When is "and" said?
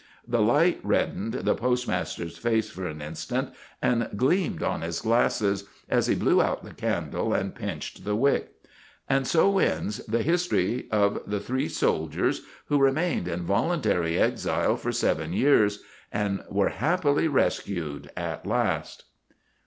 3.83-4.09, 7.35-7.53, 9.07-9.27, 16.11-16.43